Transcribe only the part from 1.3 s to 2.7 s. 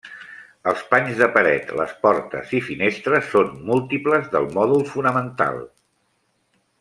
paret, les portes i